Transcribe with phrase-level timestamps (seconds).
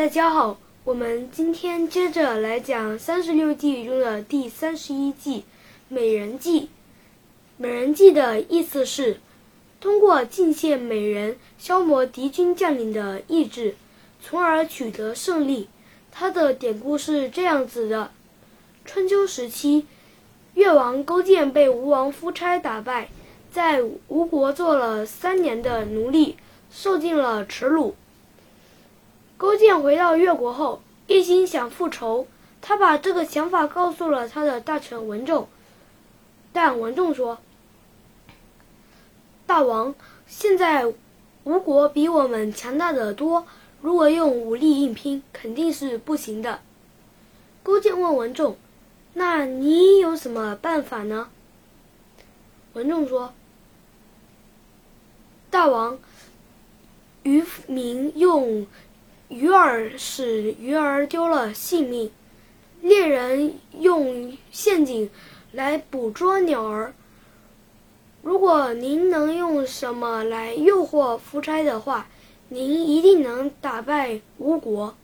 [0.00, 5.44] 大家好，我们今天接着来讲三十六计中的第三十一计
[5.88, 6.70] “美人计”。
[7.58, 9.20] 美人计的意思是
[9.78, 13.74] 通过进献美人，消磨敌军将领的意志，
[14.22, 15.68] 从而取得胜利。
[16.10, 18.10] 它的典故是这样子的：
[18.86, 19.84] 春秋时期，
[20.54, 23.10] 越王勾践被吴王夫差打败，
[23.52, 26.36] 在吴国做了三年的奴隶，
[26.70, 27.94] 受尽了耻辱。
[29.40, 32.26] 勾践回到越国后，一心想复仇。
[32.60, 35.48] 他把这个想法告诉了他的大臣文仲，
[36.52, 37.38] 但文仲说
[39.48, 39.94] ：“大王，
[40.26, 40.92] 现在
[41.44, 43.46] 吴国比我们强大的多，
[43.80, 46.60] 如果用武力硬拼，肯定是不行的。”
[47.64, 48.58] 勾践问文仲
[49.14, 51.30] ：“那你有什么办法呢？”
[52.74, 53.32] 文仲说
[55.48, 55.98] ：“大王，
[57.22, 58.66] 渔民用。”
[59.30, 62.10] 鱼饵使鱼儿丢了性命，
[62.82, 65.08] 猎人用陷阱
[65.52, 66.92] 来捕捉鸟儿。
[68.22, 72.08] 如果您能用什么来诱惑夫差的话，
[72.48, 74.96] 您一定能打败吴国。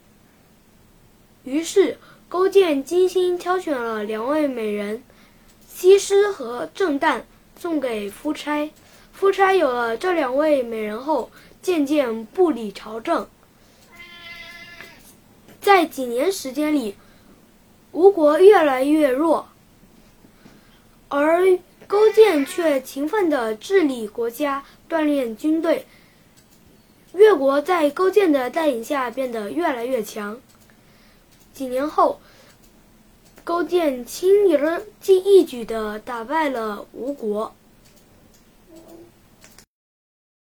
[1.45, 1.97] 于是，
[2.29, 5.05] 勾践精心挑选了两位美人，
[5.69, 7.23] 西施和郑旦，
[7.57, 8.69] 送给夫差。
[9.13, 11.31] 夫差有了这两位美人后，
[11.63, 13.29] 渐渐不理朝政。
[15.67, 16.95] 在几年时间里，
[17.91, 19.49] 吴国越来越弱，
[21.09, 21.59] 而
[21.89, 25.85] 勾践却勤奋地治理国家、锻炼军队。
[27.15, 30.41] 越国在勾践的带领下变得越来越强。
[31.53, 32.21] 几年后，
[33.43, 37.53] 勾践轻而易举地打败了吴国。